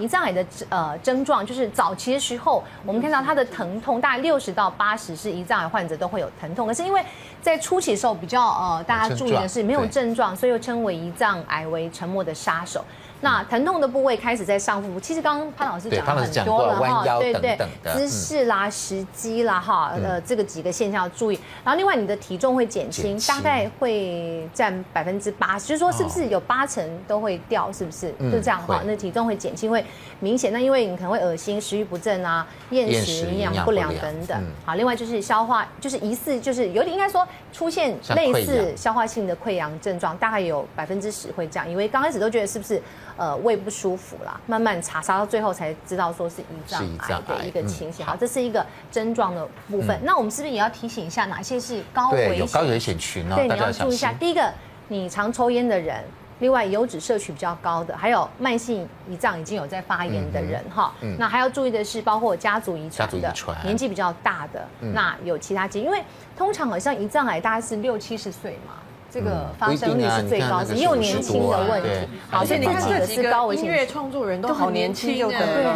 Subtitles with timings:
[0.00, 7.04] 胰脏癌的呃症状就是早期的时候，我们看到它的疼痛大概六十到八十是胰脏癌患者都会有疼痛，可是因为
[7.42, 12.82] 在初期的时候比较呃大家注意的是没有症状，所以又称为胰脏癌为沉默的杀手。
[13.22, 17.56] 那疼痛的部位开始在上腹部，其实刚刚潘老师讲了很多了哈，对对，
[17.94, 21.38] 姿势啦、时机啦哈，呃，这个几个现象要注意。
[21.64, 28.12] 然后另外你的体重会减轻，大概会占百分之八十，就是说是不是有八成都会掉，是不是？
[28.32, 29.84] 就这样哈，那体重会减轻会
[30.22, 30.50] 明显。
[30.52, 34.42] 那因为你可能会恶心、食欲不振啊、厌食、营养不良等等。
[34.64, 41.68] 好，另外就是消化，就是疑似就是有点应该说出现类似消化性的溃疡症状，大概有百分之十会这样。
[41.68, 42.80] 因为刚开始都觉得是不是？
[43.18, 48.04] 呃，胃不舒服啦，慢慢查查到最后才知道说是胰脏癌的一个情形。
[48.04, 50.00] 好，这是一个症状的部分。
[50.02, 52.38] 那我们是不是也要提醒一下哪些是高危险？
[52.38, 53.34] 有高危险群哦。
[53.36, 54.14] 对，你要注意一下。
[54.14, 54.50] 第一个，
[54.88, 56.02] 你常抽烟的人，
[56.42, 60.92] 另外油脂摄取比较高的，还有慢性胰脏已经有在发炎的人哈。
[61.16, 66.02] 那还要注意的是，包括家族遗传的，年纪比较大的，那有其他疾病，因为
[66.36, 68.74] 通常好像胰脏癌大概是六七十岁嘛。
[69.12, 71.88] 这个发生率是最高的，也有年轻的问题。
[72.30, 75.28] 好，所以你看这几个音乐创作人都好年轻，就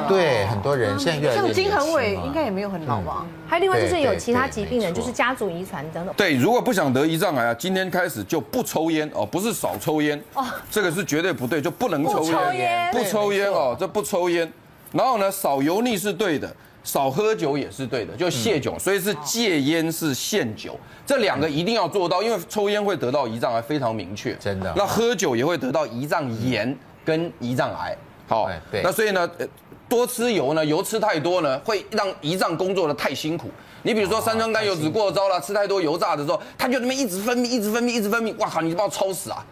[0.08, 3.26] 对很多人现在越来越像金恒伟应该也没有很老吧？
[3.46, 6.14] 还有另外就是有其他疾病的，就是家族遗传等等。
[6.16, 14.50] 对，如果不想得胰脏癌啊，今天开始就不抽烟哦，不是少抽烟哦，这个是绝对不对，就不能抽烟，不抽烟哦，这不抽烟。
[14.92, 16.50] 然后呢，少油腻是对的。
[16.86, 24.72] 少喝酒也是对的，就戒酒，所以是戒烟是限酒，这两个一定要做到，因为抽烟会得到胰脏癌，非常明确，真的。
[24.76, 27.96] 那喝酒也会得到胰脏炎跟胰脏癌，
[28.28, 28.82] 好，对。
[28.84, 29.28] 那所以呢，
[29.88, 33.50] 多吃油呢，油吃太多呢，会让胰脏工作的太辛苦。
[33.82, 39.44] 你比如说三酸甘油酯过招了，吃太多油炸的时候，它就那么一直分泌，一直分泌，一直分泌，哇靠，你就把我抽死啊！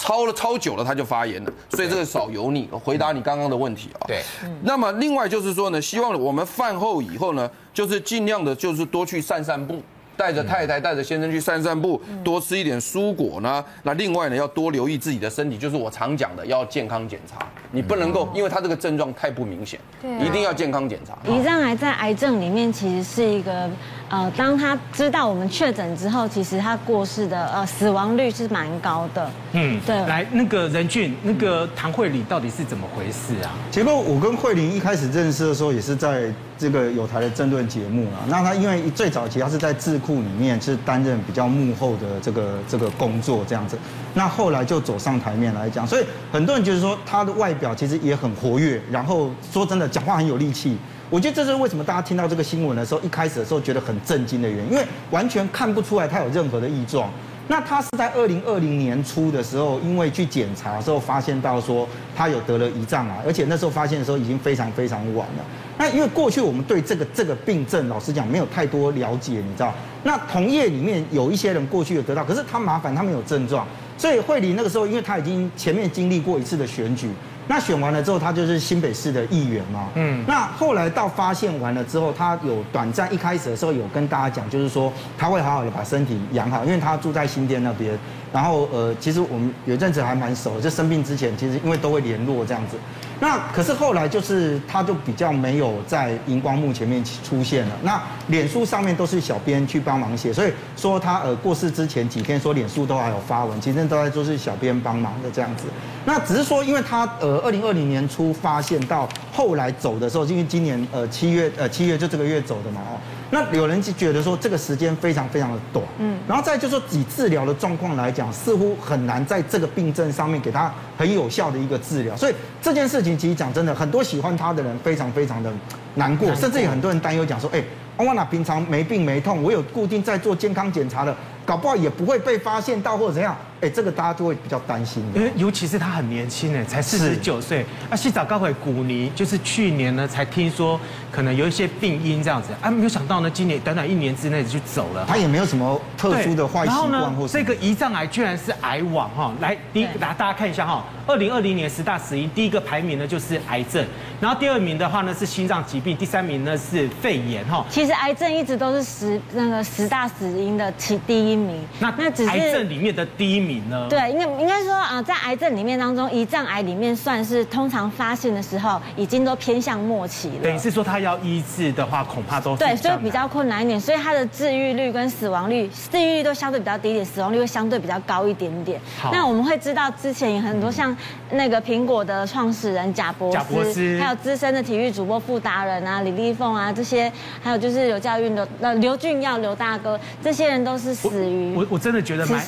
[0.00, 2.66] 超了超久了，它就发炎了，所以这个少油腻。
[2.72, 4.00] 回答你刚刚的问题啊。
[4.08, 4.22] 对。
[4.62, 9.82] 那么另外就是说呢，希望我们饭后以后呢，就是尽量的，就是多去散散步。
[10.16, 13.64] 带着太太，带着先生去散散步，多吃一点蔬果呢。
[13.84, 17.46] 那另外呢，要多留意自己的身体，就是我常讲的，要健康检查。
[17.70, 21.16] 你不能够，因为他这个症状太不明显，对，一定要健康检查。
[21.26, 23.70] 胰脏癌在癌症里面其实是一个，
[24.10, 29.30] 呃，当他知道我们确诊之后，其实他过世的呃死亡率是蛮高的。
[29.52, 29.96] 嗯，对。
[30.06, 33.54] 来，那个任俊，那个唐慧玲到底是怎么回事啊？
[33.70, 36.30] 结果我跟慧玲一开始认识的时候，也是在。
[36.60, 43.78] 这个有台的政论节目啊，那他因为最早期他是在智库里面是担任比较幕后的这个这个工作这样子，
[44.12, 50.76] 那后来就走上台面来讲，所以很多人就是说他的外表其实也很活跃，然后说真的讲话很有力气，
[51.10, 57.10] 我觉得这是为什么大家听到这个新闻的时候，一开始的时候觉得很震惊的原因，因为完全看不出来他有任何的异状。
[57.48, 65.44] 那他是在二零二零年初的时候，因为去检查的时候发现到说他有得了胰脏癌，而且那时候发现的时候已经非常非常晚了。
[65.80, 69.72] 那因为过去我们对这个这个病症，老实讲没有太多了解，你知道？
[70.02, 77.08] 那同业里面有一些人过去有得到，可是他麻烦他没有症状，所以慧玲那个时候，因为他已经前面经历过一次的选举。
[77.48, 79.88] 那选完了之后，他就是新北市的议员嘛。
[79.94, 80.22] 嗯。
[80.28, 87.98] 那后来到发现完了之后，他有短暂一开始的时候有跟大家讲，就是说他会好好的把身体养好，因为他住在新店那边。
[88.32, 92.76] 然后呃，其实我们有阵子还蛮熟，就生病之前，其实因为都会联络这样子。
[93.20, 97.76] 那可是后来就是他就比较没有在荧光幕前面出现了。
[97.82, 105.64] 那脸书上面都是小编去帮忙写，所以说他呃过世之前几天说脸书都还有发文，其实都在都是小编帮忙的这样子。
[106.12, 112.98] 那只是说因为他呃二零二零年初发现到后来走的时候，因为今年呃七月呃七月就这个月走的嘛哦。
[113.30, 125.48] 那有人就觉得说这个时间非常非常的短，嗯，然后再就是说以治疗的状况来讲，似乎很难在这个病症上面给他很有效的一个治疗，所以这件事情其实讲真的，很多喜欢他的人非常非常的
[125.94, 127.62] 难过，甚至有很多人担忧讲说，哎，
[127.98, 131.16] 欧万娜平常没病没痛，我有固定在做健康检查的，
[131.46, 133.36] 搞不好也不会被发现到或者怎样。
[133.60, 137.64] 哎，这个大家就会比较担心，因为尤其是他很年轻呢，才四十九岁。
[137.90, 140.80] 那细藻高回古尼就是去年呢才听说
[141.12, 145.04] 可能有一些病因这样子，啊，没有想到呢，今年短短一年之内就走了。
[145.06, 146.90] 他也没有什么特殊的坏习惯。
[146.90, 153.84] 然后呢，这个胰脏癌居然是癌网哈，来第一个大家看一下哈，二零二零年十大死因第一个排名呢就是癌症，
[154.22, 157.62] 然后第二名的话呢是心脏疾病，第三名呢是肺炎哈。
[157.68, 161.60] 其实癌症一直都是十那个十大死因的其第一名。
[161.78, 163.49] 那那只是癌症里面的第一名。
[163.88, 170.42] 对，应该应该说啊，在癌症里面当中，胰脏癌里面算是通常发现的时候，已经都偏向末期了。
[170.42, 173.80] 等于是说，它要医治的话，恐怕都对，所以比较困难一点。
[173.80, 178.80] 所以它的治愈率跟死亡率，治愈率都相对比较低一点，死亡率会相对比较高一点点。
[179.00, 180.94] 好，那我们会知道之前有很多像
[181.30, 187.10] 那个苹果的创始人贾博斯，贾伯斯，还有资深的体育主播傅达人啊、李丽凤啊这些，
[187.42, 192.40] 还有就是有教育的呃刘俊耀刘大哥，这些人都是死于我我真的觉得蛮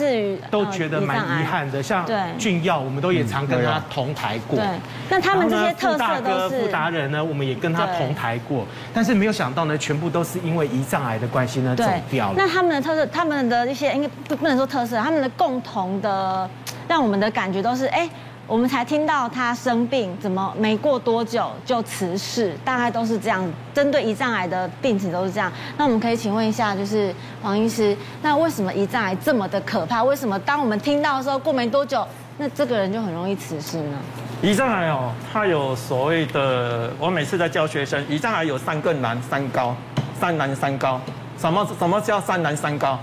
[0.50, 1.82] 都觉得蛮遗憾的。
[1.82, 2.06] 像
[2.38, 4.58] 俊耀，我们都也常跟他同台过。
[4.58, 4.66] 对，
[5.08, 12.34] 那他们这些特色都是傅达人呢，我们也跟他同台过，但是没有想到呢，全部都是因为胰脏癌的关系呢走掉了。
[12.36, 16.48] 那他们的特色，他们的一些应该不不能说特色，他们的共同的
[16.88, 18.08] 让我们的感觉都是哎。
[18.52, 22.54] 我们才听到他生病，怎么没过多久就辞世？
[22.62, 23.42] 大概都是这样。
[23.72, 25.50] 针对胰脏癌的病情都是这样。
[25.78, 30.04] 那我们可以请问一下，就是黄医师，那为什么胰脏癌这么的可怕？
[30.04, 32.06] 为什么当我们听到的时候，过没多久，
[32.36, 33.96] 那这个人就很容易辞世呢？
[34.42, 39.74] 胰脏癌哦，它有所谓的，我每次在教学生，胰脏癌有三个难三高，
[40.20, 41.00] 三难三高。
[41.38, 42.98] 什么什么叫三难三高？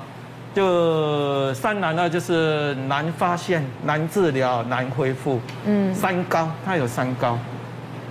[0.53, 5.39] 就三难呢，就是难发现、难治疗、难恢复。
[5.65, 7.37] 嗯，三高，它有三高，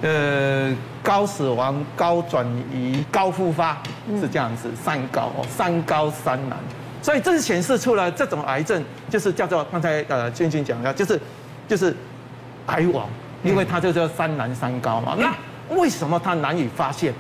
[0.03, 3.77] 呃，高死亡、高转移、高复发，
[4.21, 6.57] 是这样子，三高哦，三高三难。
[7.03, 11.21] 所以这是显示出了这种癌症，就是叫做刚才呃君君讲的，就是
[11.67, 11.95] 就是
[12.67, 13.09] 癌王，
[13.43, 15.17] 因为它就叫三难三高嘛。
[15.19, 15.35] 那
[15.77, 17.13] 为什么它难以发现？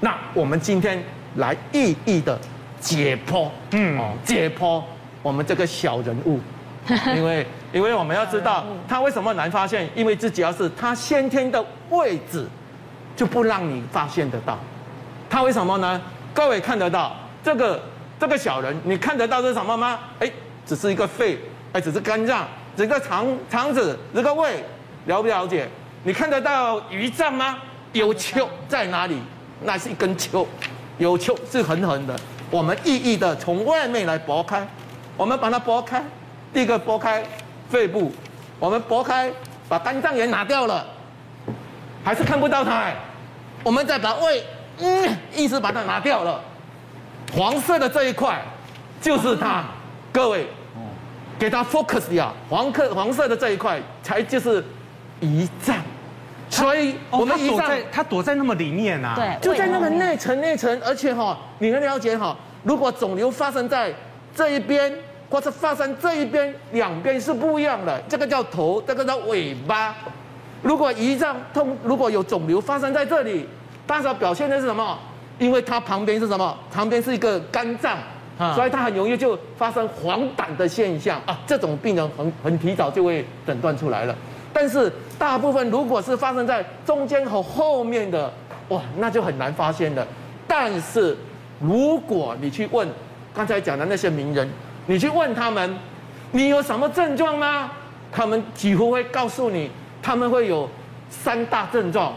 [0.00, 1.00] 那我们今天
[1.36, 2.36] 来一一的。
[2.80, 4.82] 解剖，嗯，哦，解剖
[5.22, 6.40] 我们这个小人物，
[7.16, 12.46] 因为因为我们要知道他为什么难发现，因为自己要是他先天的位置
[13.16, 14.58] 就不让你发现得到。
[15.28, 16.00] 他为什么呢？
[16.32, 17.82] 各位看得到这个
[18.20, 19.98] 这个小人，你看得到是什么吗？
[20.20, 20.30] 哎，
[20.64, 21.38] 只是一个肺，
[21.72, 22.46] 哎，只是肝脏，
[22.76, 24.62] 整个肠肠子，这个胃，
[25.06, 25.68] 了不了解？
[26.04, 27.58] 你看得到胰脏吗？
[27.92, 29.18] 有丘在哪里？
[29.62, 30.46] 那是一根丘，
[30.98, 32.14] 有丘是横横的。
[32.50, 34.66] 我们一一的从外面来剥开，
[35.16, 36.02] 我们把它剥开，
[36.52, 37.22] 第一个剥开
[37.68, 38.12] 肺部，
[38.58, 39.30] 我们剥开
[39.68, 40.86] 把肝脏也拿掉了，
[42.04, 42.92] 还是看不到它，
[43.64, 44.44] 我们再把胃，
[44.78, 46.40] 嗯，意思把它拿掉了，
[47.34, 48.40] 黄色的这一块
[49.00, 49.64] 就是它，
[50.12, 50.46] 各位，
[51.38, 54.64] 给它 focus 呀，黄克黄色的这一块才就是
[55.20, 55.76] 胰脏，
[56.48, 62.36] 所以我们胰脏它躲在那么里面啊，对，就在那个内层内层，而且哈，你能了解哈？
[62.62, 63.92] 如果肿瘤发生在
[64.34, 64.92] 这一边，
[65.28, 68.00] 或者发生这一边，两边是不一样的。
[68.08, 69.94] 这个叫头，这个叫尾巴。
[70.62, 73.48] 如果胰脏痛，如果有肿瘤发生在这里，
[73.86, 74.98] 大小表现的是什么？
[75.38, 76.56] 因为它旁边是什么？
[76.72, 77.98] 旁边是一个肝脏，
[78.54, 81.38] 所以它很容易就发生黄疸的现象啊。
[81.46, 84.16] 这种病人很很提早就会诊断出来了。
[84.56, 88.32] 但是大部分如果是发生在中间和后面的，
[88.70, 90.06] 哇，那就很难发现了。
[90.48, 91.14] 但是。
[91.58, 92.86] 如果你去问
[93.34, 94.46] 刚才讲的那些名人，
[94.84, 95.74] 你去问他们，
[96.32, 97.72] 你有什么症状吗？
[98.12, 99.70] 他们几乎会告诉你，
[100.02, 100.68] 他们会有
[101.08, 102.12] 三大症状，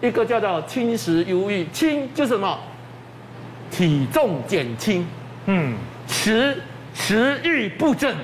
[0.00, 2.56] 一个叫做轻食忧郁，轻就是什么？
[3.68, 5.04] 体重减轻，
[5.46, 5.74] 嗯，
[6.06, 6.56] 食
[6.94, 8.14] 食欲不振，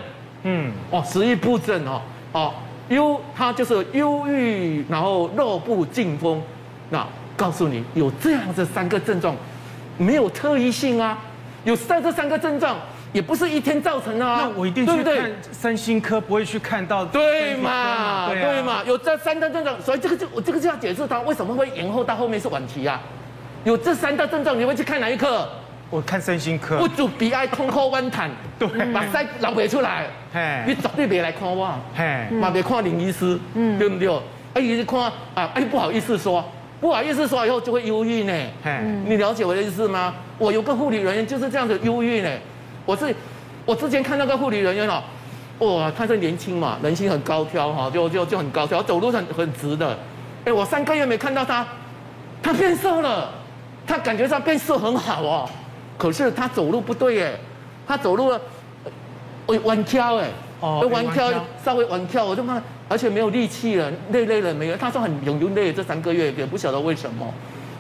[0.45, 2.01] 嗯，哦，食欲不振哦，
[2.31, 2.55] 哦，
[2.91, 6.41] 忧它就是忧郁，然后弱不禁风，
[6.91, 7.05] 那
[7.37, 9.35] 告诉你有这样这三个症状。
[9.99, 11.19] 没有特异性啊，
[11.65, 12.75] 有三这三个症状，
[13.13, 14.45] 也不是一天造成的啊。
[14.45, 18.29] 那我一定去看三心科，不会去看到对嘛？
[18.31, 18.83] 对嘛？
[18.87, 22.99] 有这三大症状，所以这个就我这个就要解释它为什么会延后到后面是晚期啊。
[23.65, 25.47] 有这三大症状，你会去看哪一科？
[25.91, 26.79] 我看身心科。
[26.79, 34.09] 不足鼻爱通后弯痰，对，把腮老别出来，嘿，你绝对别来看我，嘿，嘛别看林医师，嗯，对不对？
[34.55, 35.01] 哎，你看
[35.35, 36.45] 啊，哎，不好意思说。
[36.81, 38.33] 不好意思说，以后就会忧郁呢。
[39.05, 40.15] 你了解我的意思吗？
[40.39, 42.31] 我有个护理人员就是这样子忧郁呢。
[42.87, 43.15] 我是
[43.67, 45.03] 我之前看那个护理人员哦，
[45.59, 49.95] 哇，他是年轻嘛，人心很高挑哈，就就就很高挑，走路很很直的。
[50.47, 51.67] 哎，我三个月没看到他，
[52.43, 53.31] 他变瘦了，
[53.87, 55.51] 他感觉上变瘦很好哦。
[56.01, 57.35] 可是他走路不对哎，
[57.87, 58.33] 他走路
[59.45, 60.31] 会弯翘哎，
[60.61, 61.31] 哦弯翘，
[61.63, 62.59] 稍微弯翘，我就怕。
[62.89, 64.77] 而且没有力气了，累累了没有？
[64.77, 67.33] 他说很很累，这三个月也不晓得为什么。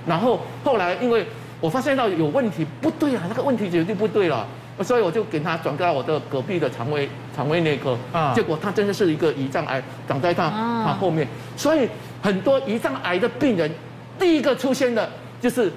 [0.07, 1.27] 然后后来因为
[1.61, 4.47] 我发现到有问题，不对啊，那个问题绝对不对了，
[4.83, 7.97] 所以我就给他转到我的隔壁的肠胃肠胃内科。
[8.13, 10.49] 啊，结果他真的是一个胰脏癌长在他
[10.85, 11.27] 他后面。
[11.57, 11.89] 所以
[12.23, 13.69] 很多胰脏癌的病人，
[14.17, 15.11] 第一个出现的
[15.41, 15.73] 就是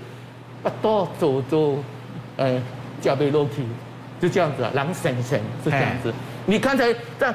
[0.63, 1.77] 啊，多走走，
[2.37, 2.61] 呃，
[3.01, 3.63] 脚背裸体，
[4.19, 6.13] 就这样子啊，狼神神是这样子。
[6.45, 7.33] 你刚才在。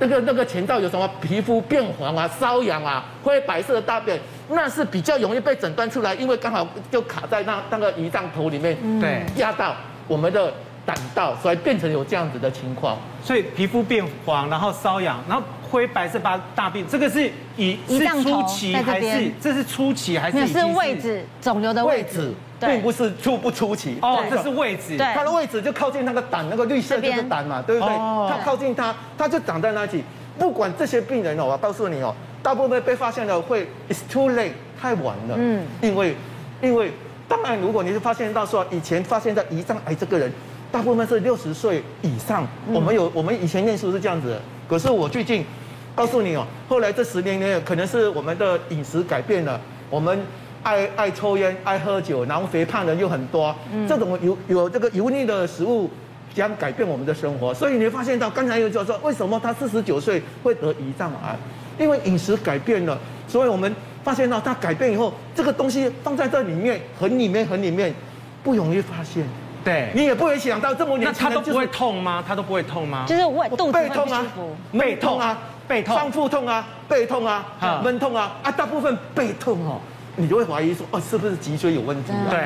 [0.00, 4.16] 那个那个前兆有什么皮肤变黄啊、瘙痒啊、灰白色的大便，
[4.48, 9.74] 那是比较容易被诊断出来，因为刚好就卡在那那个胰脏头里面，对，压到
[10.06, 10.54] 我们的
[10.86, 12.96] 胆道，所以变成有这样子的情况。
[13.24, 20.46] 所以皮肤变黄，然后瘙痒，然后灰白色大大便，这个是胰是初期还是这是初期还是？
[20.46, 22.32] 是位置肿瘤的位置。
[22.60, 27.94] 并不是出不出奇哦，这是位置，对，它的位置就靠近那个胆，那个绿色就是胆嘛，对不对？
[27.94, 30.02] 它靠近它，它就长在那里。
[30.38, 35.34] 不管这些病人哦，我告诉你哦，大部分被发现了会 it's too late，太晚了。
[35.36, 36.14] 嗯，因为
[36.60, 36.92] 因为
[37.26, 40.32] 当然，如果你是发现到说以前发现的胰脏癌这个人，
[40.70, 42.46] 大部分是六十岁以上。
[42.72, 44.38] 我们有我们以前念书是这样子，
[44.68, 45.44] 可是我最近
[45.94, 49.60] 告诉你哦，后来这十年内可能是我们的饮食改变了，
[49.90, 50.18] 我们。
[50.62, 53.54] 爱爱抽烟，爱喝酒，然后肥胖的人又很多。
[53.72, 55.90] 嗯、这种有有这个油腻的食物
[56.34, 61.36] 将改变我们的生活，所以你会发现到刚才有就说，为什么他四十九岁会得胰脏癌？
[61.78, 63.72] 因为饮食改变了，所以我们
[64.02, 67.94] 发现到他改变以后，这个东西放在这里面很里面很里面，
[68.42, 69.24] 不容易发现。
[69.64, 72.24] 对，你也不会想到这么年轻，他都不会痛吗？
[72.26, 73.04] 他都不会痛吗？
[73.06, 74.24] 就是胃肚子背痛啊，
[74.72, 77.44] 背痛啊，背痛，上腹痛啊，背痛啊，
[77.84, 79.80] 闷痛啊啊，大部分背痛哦。
[80.18, 82.26] 你就会怀疑说，哦，是不是脊椎有问题啊？
[82.28, 82.38] 对，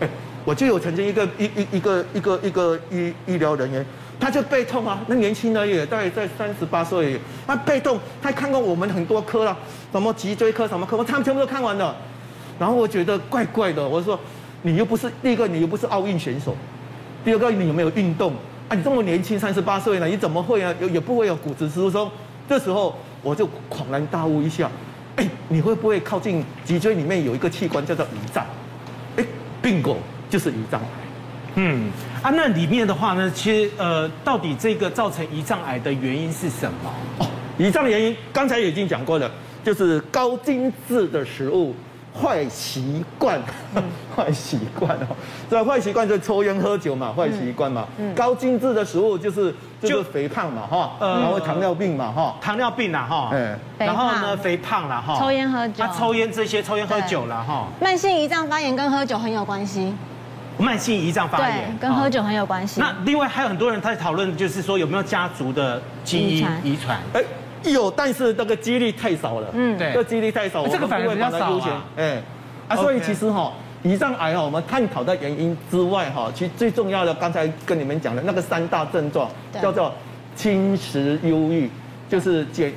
[0.00, 0.08] 哎，
[0.44, 3.86] 我就有曾经一个一一一个一个一个医医疗人员，
[4.20, 9.56] 他就背痛啊，那年轻的也大概在三十八岁，他背痛，他看过我们很多科了，
[9.92, 11.96] 什么脊椎科什么科，我他们全部都看完了，
[12.58, 14.18] 然后我觉得怪怪的，我说
[14.62, 16.56] 你又不是第一个，你又不是奥运选手，
[17.24, 18.32] 第二个你有没有运动
[18.68, 18.74] 啊？
[18.74, 20.74] 你这么年轻，三十八岁了，你怎么会啊？
[20.80, 22.10] 也也不会有骨质疏松，
[22.48, 24.70] 这时候我就恍然大悟一下。
[25.44, 28.44] 哎，你会不会靠近脊椎里面有一个器官叫做胰脏？
[29.16, 29.24] 哎
[29.62, 29.96] ，bingo，
[30.28, 30.86] 就是胰脏癌。
[31.56, 31.90] 嗯，
[32.22, 36.92] 啊，那里面的话呢，其实呃，到底这个造成胰脏癌的原因是什么？
[37.18, 37.26] 哦，
[37.58, 39.30] 胰脏的原因刚才已经讲过了，
[39.62, 41.74] 就是高精致的食物。
[42.22, 43.40] 坏习惯，
[44.14, 45.16] 坏习惯哦，
[45.50, 47.86] 这坏习惯就抽烟喝酒嘛，坏习惯嘛。
[47.98, 48.14] 嗯。
[48.14, 49.52] 高精致的食物就是
[49.82, 54.88] 就是肥胖嘛，哈，然后糖尿病嘛，哈，糖尿病啦，哈，嗯，然后呢，肥胖。
[54.88, 59.94] 啦，哈，抽烟喝酒，他抽烟这些，抽烟喝酒了，哈，慢性胰脏发炎跟喝酒很有关系，
[60.58, 61.76] 慢性胰脏发炎。
[61.80, 62.80] 跟喝酒很有关系。
[62.80, 66.98] 那另外还有很多人他在讨论，就是说有没有家族的基因遗传？
[67.12, 67.22] 哎。
[67.72, 69.48] 有，但是这个几率太少了。
[69.52, 71.84] 嗯，对，这几率太少，这个反而比较少啊。
[71.96, 72.22] 哎，
[72.68, 73.52] 啊，所以其实哈，
[73.84, 79.30] 胰脏癌哈，我们探讨的原因之外哈，其实最重要的，刚才跟你们讲的那个三大症状，
[79.62, 79.92] 叫做
[80.36, 81.70] 轻食忧郁，
[82.08, 82.72] 就是减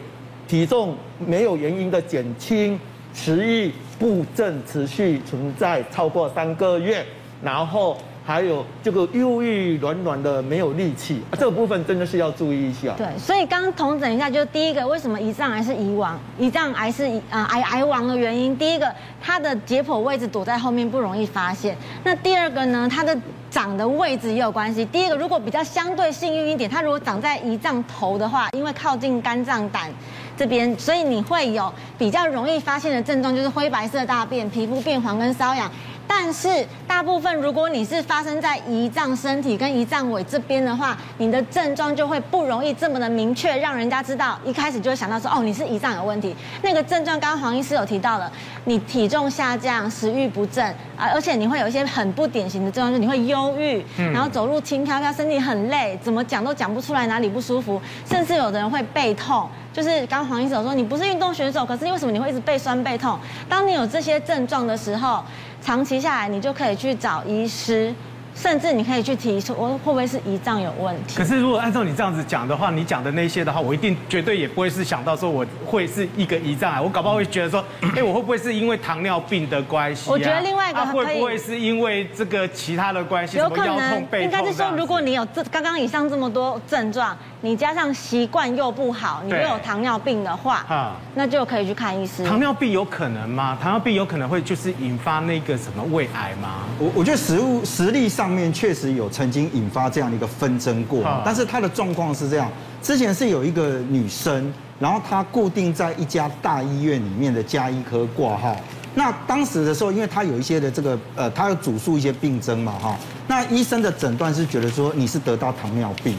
[0.48, 2.79] 体重没有原因的减轻，
[3.13, 7.06] 食欲不振持续存在超过三个月，
[7.41, 7.98] 然后。
[8.27, 12.93] 还有这个忧郁软软的没有力气，这个部分真的是要注意一下。
[12.98, 16.19] 对，所以刚刚统整一下，就是第一个，为什么胰脏癌是胰王？
[16.38, 18.53] 胰脏癌是啊癌癌王的原因。
[18.57, 21.74] 第一个，它的解剖位置躲在后面不容易发现。
[22.03, 23.17] 那第二个呢，它的
[23.50, 24.84] 长的位置也有关系。
[24.84, 29.89] 第一个，如果比较相对幸运一点，它如果长在胰脏头的话，因为靠近肝脏胆
[30.36, 35.72] 这边，所以你会有比较容易发现的症状，就是灰白色大便、皮肤变黄跟瘙痒。
[36.07, 46.35] 但是大部分，如果你是发生在胰脏身体跟胰脏尾这边的话，你的症状就会不容易这么的明确，让人家知道一开始就会想到说，哦，你是胰脏有问题。
[46.61, 48.31] 那个症状，刚刚黄医师有提到了，
[48.65, 50.65] 你体重下降、食欲不振
[50.97, 59.47] 啊，而且你会有一些很不典型的症状，就是你会忧郁，然后走路轻飘飘，身体很累，怎么讲都讲不出来哪里不舒服，甚至有的人会背痛。
[59.73, 63.19] 就是刚刚黄医师有说，你不是运动选手，可是为什么你会一直背酸背痛？
[63.47, 65.23] 当你有这些症状的时候，
[65.61, 67.93] 长期下来，你就可以去找医师。
[68.35, 71.17] 甚至你可以去提出，我会不会是胰脏有问题？
[71.17, 77.65] 可是如果按照你这样子讲的话，你讲的那些的话，我一定绝对也不会是想到说我会是一个胰脏癌，我搞不好会觉得说，
[77.97, 80.07] 哎，我会不会是因为糖尿病的关系？
[80.07, 83.37] 我觉得另外一个会不会是因为这个其他的关系？
[83.39, 92.24] 有可能，应该是说，如果你有这刚刚以上这么多症状，你加上习惯又不好，你又有糖尿病的话，啊，那就可以去看医师。
[92.24, 93.58] 糖尿病有可能吗？
[93.62, 96.65] 糖尿病有可能会就是引发那个什么胃癌吗？
[96.79, 99.08] 我我觉得食物实力上面确实有。
[99.17, 102.48] 曾经引发这样的一个纷争过，但是他的状况是这样：
[102.84, 108.56] 之前是有一个女生，然后她固定在一家大医院里面的加医科挂号。
[108.94, 112.96] 那当时的时候，因为她有一些的这个呃，她要主诉一些病症嘛，哈。
[113.27, 116.15] 那医生的诊断是觉得说你是得到糖尿病，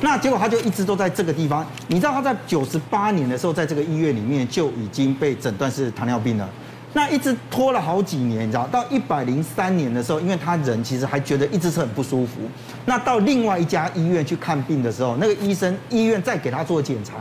[0.00, 1.66] 那结果他就一直都在这个地方。
[1.88, 6.48] 你知道他在九十八年的时候，在这个医院里面就已经被诊断是糖尿病了。
[6.94, 12.42] 那一直拖了好几年，你知道，到一百零三年的时候，因为他人其实还觉得一直是很不舒服。
[12.84, 17.14] 那到另外一家医院去看病的时候，那个医生医院再给他做检查，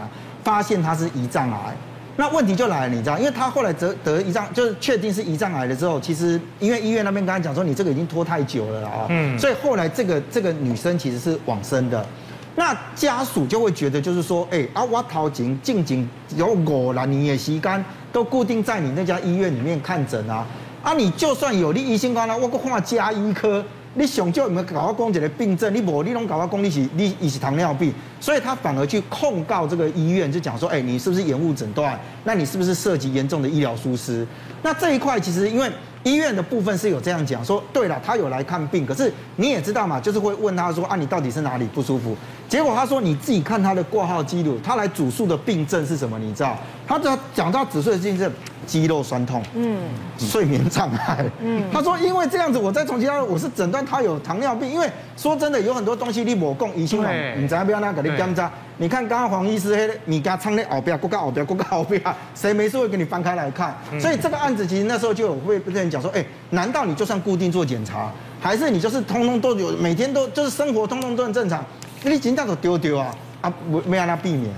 [0.44, 1.76] 发现他是胰脏癌。
[2.18, 9.06] 那问题就来了，你知道，因为他后来得得胰脏，就是确定是胰脏癌了之后，其实因为医院那边跟他讲说，你这个已经拖太久了啊。
[9.10, 9.40] 嗯。
[9.40, 12.06] 所以后来这个这个女生其实是往生的。
[12.54, 20.46] 那家属就会觉得，就是说，哎、欸，啊，我头前静静有我了，你也吸干，都固定在你那家医院里面看诊啊，
[20.84, 23.64] 啊，你就算有利医生讲了，我搁看加医科，
[23.94, 25.74] 你想叫有没有搞我讲一个病症？
[25.74, 32.00] 你无，你拢搞我讲你是你你是糖尿病，所以他反而去控告这个医院，就讲说，哎、欸，你是不是延误诊断？
[32.24, 34.26] 那你是不是涉及严重的医疗疏失？
[34.62, 35.70] 那这一块其实因为。
[36.04, 42.18] 医院的部分是有这样讲说，对了，他有来看病，可是你也知道嘛，就是会问他说啊，你到底是哪里不舒服？
[42.50, 46.18] 结果他说你自己看他的挂号记录，他来主诉的病症是什么？
[46.18, 46.58] 你知道？
[46.88, 48.32] 他只要讲到主诉的病症，
[48.66, 49.78] 肌肉酸痛，嗯，
[50.18, 57.00] 睡眠障碍， 嗯，他说因为这样子，我再重新他我是诊断他有糖尿病，因为说真的，有很多东西你莫讲，医生
[57.40, 58.52] 你知道不要那个你检查。
[58.78, 62.02] 你看刚刚黄医师黑米家仓的后边，过个后边，过个后边，
[62.34, 63.76] 谁没事会给你翻开来看？
[64.00, 71.64] 所以这个案子其实那时候就有会被人讲说，哎，难道你就算固定做检查，还是你就是通通都有每天都就是生活通通都很正常？
[72.04, 74.52] 你紧张都丢丢啊啊，没没让他避免。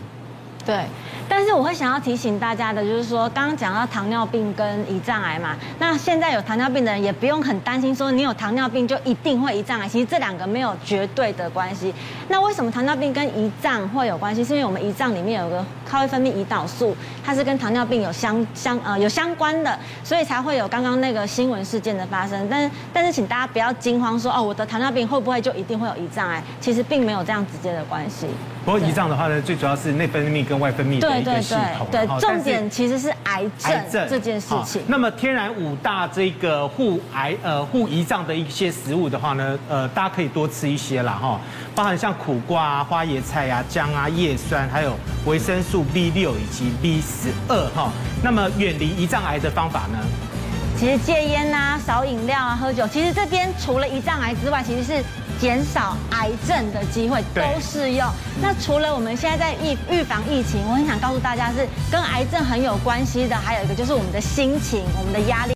[0.66, 0.86] 对。
[1.30, 11.94] 但是我会想要提醒大家的，就是说，刚刚讲到糖尿病跟胰脏癌嘛，那现在有糖尿病的人也不用很担心，说你有糖尿病就一定会胰脏癌，其实这两个没有绝对的关系。
[12.28, 14.44] 那为什么糖尿病跟胰脏会有关系？
[14.44, 22.48] 是因为我们胰脏里面有个它会分泌胰岛素，它是跟糖尿病有相相呃有相关的，所以才会有刚刚那个新闻事件的发生。
[22.50, 26.42] 但是但是请大家不要惊慌说，说哦，我的糖尿病会不会就一定会有胰脏癌？
[26.60, 28.28] 其实并没有这样直接的关系。
[28.66, 31.88] 不过胰脏的话呢，最主要是内分泌跟外分泌的一个系统。
[31.92, 34.82] 对，重点其实是癌症这件事情。
[34.88, 41.40] 那么天然五大这个护癌呃护胰脏的一些食物的话呢，呃，大家可以多吃一些啦哈，
[41.76, 44.94] 包含像苦瓜啊、花椰菜啊、姜啊、叶酸，还有
[45.26, 47.92] 维生素 B 六以及 B 十二哈。
[48.24, 50.00] 那么远离胰脏癌的方法呢？
[50.78, 55.04] 其实戒烟啊、少饮料啊、喝酒，其实这边除了胰脏癌之外，其实是。
[55.44, 58.10] 减少癌症的机会都适用。
[58.42, 65.52] 那除了我们现在在预预防疫情，我很想告诉大家是跟癌症很有关系的，还有一个就是我们的心情，我们的压力。